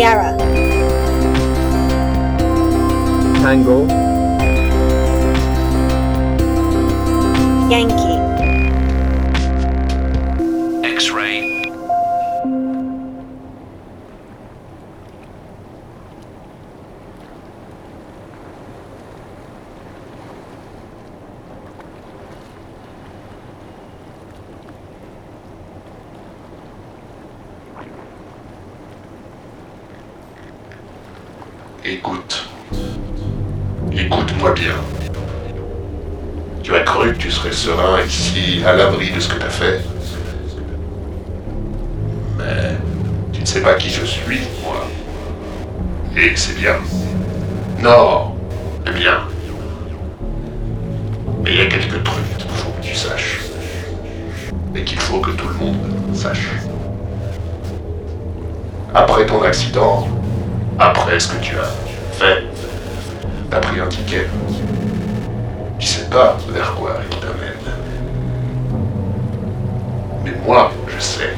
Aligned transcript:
Sierra. 0.00 0.34
Tango, 3.42 3.86
Yankee. 7.68 8.09
Écoute. 31.82 32.46
Écoute-moi 33.90 34.52
bien. 34.52 34.74
Tu 36.62 36.74
as 36.76 36.80
cru 36.80 37.14
que 37.14 37.18
tu 37.18 37.30
serais 37.30 37.52
serein 37.52 38.02
ici, 38.02 38.62
à 38.66 38.74
l'abri 38.74 39.10
de 39.10 39.18
ce 39.18 39.30
que 39.30 39.38
tu 39.38 39.46
as 39.46 39.48
fait. 39.48 39.80
Mais 42.36 42.76
tu 43.32 43.40
ne 43.40 43.46
sais 43.46 43.62
pas 43.62 43.74
qui 43.74 43.88
je 43.88 44.04
suis, 44.04 44.40
moi. 44.62 44.86
Et 46.14 46.36
c'est 46.36 46.58
bien. 46.58 46.76
Non, 47.82 48.34
c'est 48.84 48.94
bien. 48.94 49.20
Mais 51.42 51.52
il 51.52 51.56
y 51.56 51.62
a 51.62 51.66
quelques 51.66 52.04
trucs 52.04 52.36
qu'il 52.36 52.50
faut 52.50 52.70
que 52.72 52.82
tu 52.82 52.94
saches. 52.94 53.40
Et 54.74 54.84
qu'il 54.84 55.00
faut 55.00 55.20
que 55.20 55.30
tout 55.30 55.48
le 55.48 55.54
monde 55.54 55.76
sache. 56.14 56.50
Après 58.94 59.24
ton 59.24 59.42
accident, 59.42 60.06
après 60.80 61.20
ce 61.20 61.28
que 61.28 61.42
tu 61.42 61.56
as 61.56 61.70
fait, 62.18 62.44
t'as 63.50 63.60
pris 63.60 63.78
un 63.78 63.86
ticket. 63.86 64.26
Tu 65.78 65.86
sais 65.86 66.06
pas 66.06 66.38
vers 66.48 66.74
quoi 66.74 66.96
il 67.10 67.16
t'amène. 67.18 67.76
Mais 70.24 70.32
moi, 70.46 70.72
je 70.88 70.98
sais. 71.00 71.34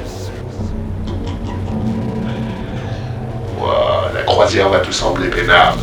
La 4.15 4.23
croisière 4.23 4.69
va 4.69 4.79
te 4.79 4.93
sembler 4.93 5.29
peinable. 5.29 5.81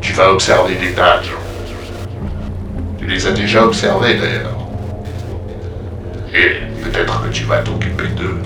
Tu 0.00 0.12
vas 0.12 0.32
observer 0.32 0.76
des 0.76 0.92
tas 0.92 1.18
de 1.18 1.24
gens. 1.24 1.30
Tu 2.98 3.06
les 3.06 3.26
as 3.26 3.32
déjà 3.32 3.64
observés 3.64 4.14
d'ailleurs. 4.14 4.56
Et 6.32 6.60
peut-être 6.82 7.22
que 7.22 7.28
tu 7.28 7.44
vas 7.44 7.58
t'occuper 7.58 8.08
d'eux 8.08 8.38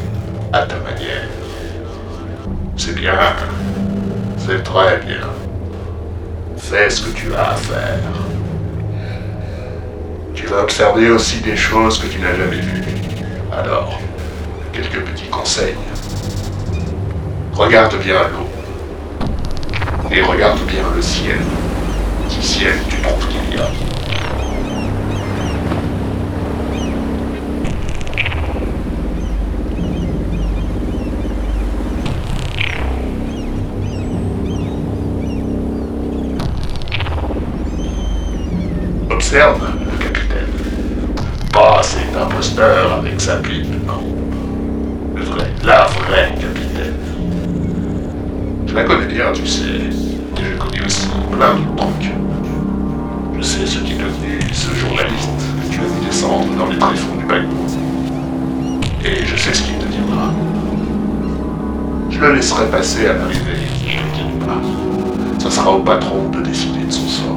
à 0.53 0.62
ta 0.62 0.77
manière. 0.77 1.29
C'est 2.77 2.95
bien. 2.95 3.19
C'est 4.47 4.62
très 4.62 4.98
bien. 4.98 5.27
Fais 6.59 6.91
ce 6.91 7.06
que 7.06 7.17
tu 7.17 7.34
as 7.34 7.53
à 7.53 7.55
faire. 7.55 7.98
Tu 10.34 10.47
vas 10.47 10.62
observer 10.62 11.11
aussi 11.11 11.41
des 11.41 11.56
choses 11.56 11.98
que 11.98 12.06
tu 12.09 12.19
n'as 12.19 12.34
jamais 12.34 12.61
vues. 12.61 12.84
Alors, 13.50 13.98
quelques 14.70 15.00
petits 15.00 15.28
conseils. 15.28 15.77
Regarde 17.55 17.97
bien 18.03 18.20
l'eau. 18.28 18.48
Et 20.11 20.20
regarde 20.20 20.61
bien 20.67 20.84
le 20.95 21.00
ciel. 21.00 21.41
Si 22.28 22.42
ciel 22.42 22.75
tu 22.91 23.00
trouves 23.00 23.27
qu'il 23.28 23.56
y 23.56 23.62
a. 23.62 23.69
Le 39.34 39.99
capitaine. 39.99 40.47
Pas 41.53 41.83
cet 41.83 42.17
imposteur 42.17 43.00
avec 43.00 43.21
sa 43.21 43.39
pipe, 43.39 43.67
non. 43.84 44.00
Le 45.17 45.25
vrai, 45.25 45.50
la 45.65 45.87
vraie 45.87 46.33
capitaine. 46.41 46.95
Je 48.65 48.75
la 48.77 48.84
connais 48.84 49.06
bien, 49.06 49.33
tu 49.33 49.44
sais. 49.44 49.65
Et 49.65 50.44
je 50.53 50.56
connais 50.56 50.87
aussi 50.87 51.09
plein 51.33 51.55
de 51.56 51.77
trucs. 51.77 52.12
Je 53.37 53.43
sais 53.43 53.67
ce 53.67 53.81
qui 53.81 53.94
est 53.94 53.97
devenu 53.97 54.41
ce 54.53 54.73
journaliste 54.73 55.28
que 55.65 55.73
tu 55.73 55.81
as 55.81 55.83
vu 55.83 56.06
descendre 56.06 56.55
dans 56.56 56.67
les 56.67 56.78
tréfonds 56.78 57.17
du 57.17 57.25
bateau. 57.25 57.49
Et 59.05 59.27
je 59.27 59.37
sais 59.37 59.53
ce 59.53 59.62
qu'il 59.62 59.78
deviendra. 59.78 60.33
Je 62.09 62.21
le 62.21 62.34
laisserai 62.37 62.67
passer 62.67 63.09
à 63.09 63.15
l'arrivée. 63.15 63.67
Ce 65.41 65.50
sera 65.50 65.73
au 65.73 65.81
patron 65.81 66.28
de 66.28 66.41
décider 66.41 66.84
de 66.87 66.93
son 66.93 67.09
sort. 67.09 67.34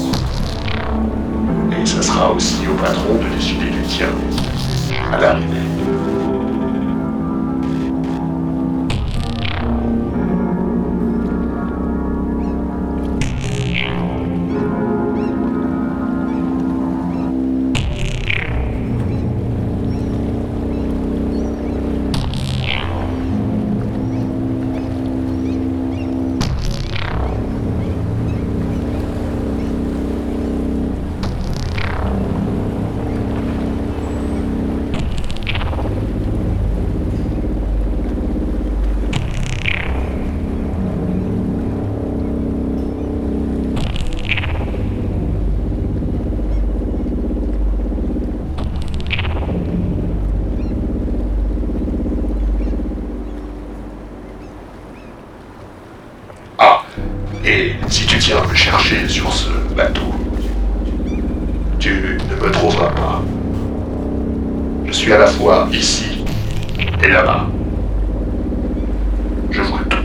Ce 1.87 2.01
sera 2.01 2.33
aussi 2.33 2.67
au 2.67 2.73
patron 2.73 3.15
de 3.15 3.33
décider 3.33 3.69
du 3.69 3.81
tien 3.83 4.09
à 5.09 5.17
l'arrivée. 5.21 5.76
Et 57.47 57.75
si 57.87 58.05
tu 58.05 58.17
tiens 58.17 58.37
à 58.43 58.47
me 58.47 58.53
chercher 58.53 59.07
sur 59.07 59.31
ce 59.31 59.49
bateau, 59.75 60.13
tu 61.79 62.19
ne 62.29 62.45
me 62.45 62.51
trouveras 62.51 62.89
pas. 62.89 63.23
Je 64.85 64.91
suis 64.91 65.13
à 65.13 65.19
la 65.19 65.27
fois 65.27 65.67
ici 65.71 66.25
et 67.03 67.07
là-bas. 67.07 67.47
Je 69.49 69.61
vois 69.61 69.79
tout. 69.89 69.97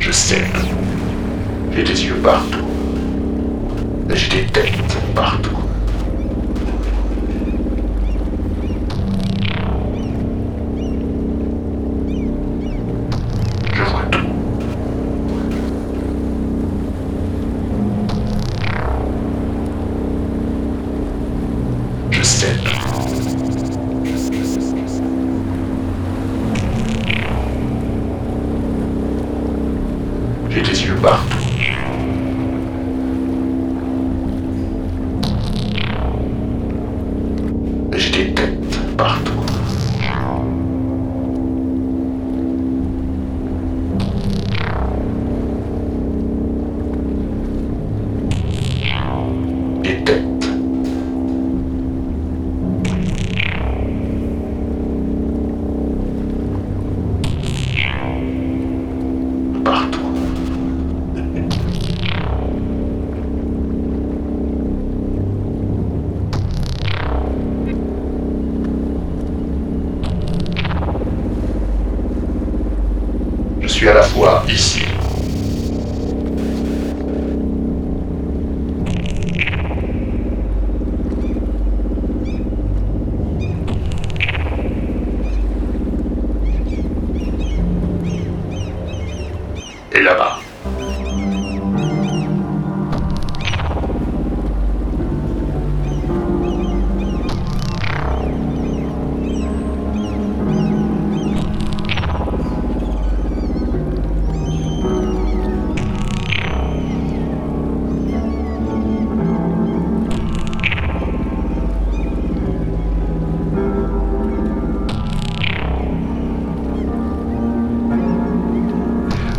Je 0.00 0.10
sais 0.10 0.42
tout. 0.52 1.74
J'ai 1.74 1.84
des 1.84 2.04
yeux 2.06 2.16
partout. 2.22 2.66
J'ai 4.10 4.28
des 4.28 4.46
têtes 4.46 4.96
partout. 5.14 5.67
Je 22.10 22.22
sais. 22.22 22.46
J'ai 30.50 30.62
des 30.62 30.84
yeux 30.84 30.94
partout. 31.02 31.36
J'ai 37.96 38.10
des 38.10 38.34
têtes 38.34 38.96
partout. 38.96 39.47
La 73.98 74.04
fois 74.04 74.44
ici 74.48 74.87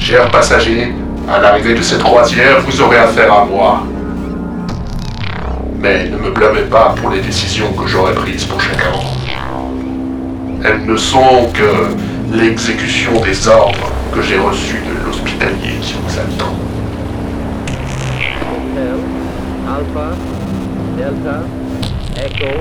Chers 0.09 0.31
passagers, 0.31 0.91
à 1.31 1.39
l'arrivée 1.39 1.75
de 1.75 1.83
cette 1.83 2.01
croisière, 2.01 2.61
vous 2.61 2.81
aurez 2.81 2.97
affaire 2.97 3.31
à 3.31 3.45
moi. 3.45 3.83
Mais 5.77 6.09
ne 6.09 6.17
me 6.17 6.31
blâmez 6.31 6.63
pas 6.63 6.95
pour 6.99 7.11
les 7.11 7.21
décisions 7.21 7.71
que 7.73 7.85
j'aurai 7.85 8.15
prises 8.15 8.43
pour 8.45 8.59
chacun. 8.59 8.91
Elles 10.65 10.83
ne 10.83 10.97
sont 10.97 11.47
que 11.53 11.93
l'exécution 12.35 13.21
des 13.21 13.47
ordres 13.47 13.91
que 14.11 14.23
j'ai 14.23 14.39
reçus 14.39 14.79
de 14.79 15.05
l'hospitalier 15.05 15.77
qui 15.79 15.93
vous 16.03 16.17
attend. 16.17 16.55
Alpha, 19.67 20.15
Delta, 20.97 21.43
Echo, 22.17 22.57